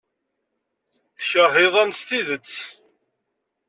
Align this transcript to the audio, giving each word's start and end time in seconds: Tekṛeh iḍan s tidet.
Tekṛeh 1.17 1.55
iḍan 1.65 1.91
s 1.99 2.01
tidet. 2.07 2.51